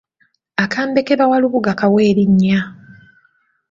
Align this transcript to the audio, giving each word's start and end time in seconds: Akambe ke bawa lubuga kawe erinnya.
Akambe 0.63 0.99
ke 1.07 1.13
bawa 1.19 1.37
lubuga 1.41 1.71
kawe 1.79 1.99
erinnya. 2.11 2.59